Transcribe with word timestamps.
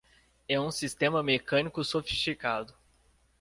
É 0.49 0.59
um 0.59 0.71
sistema 0.71 1.21
mecânico 1.21 1.83
sofisticado! 1.83 2.73